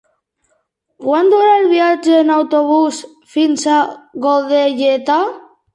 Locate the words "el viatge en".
1.59-2.33